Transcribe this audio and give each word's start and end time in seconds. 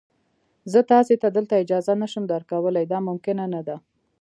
زه 0.71 0.79
تاسي 0.91 1.15
ته 1.21 1.27
دلته 1.35 1.53
اجازه 1.63 1.93
نه 2.01 2.07
شم 2.11 2.23
درکولای، 2.33 2.85
دا 2.91 2.97
ممکنه 3.07 3.45
نه 3.53 3.61
ده. 3.67 3.75